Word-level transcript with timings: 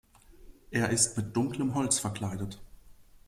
Er 0.71 0.89
ist 0.89 1.15
mit 1.15 1.35
dunklem 1.35 1.75
Holz 1.75 1.99
verkleidet. 1.99 2.59